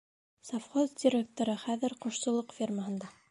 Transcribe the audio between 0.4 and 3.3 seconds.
Совхоз директоры хәҙер ҡошсолоҡ фермаһында.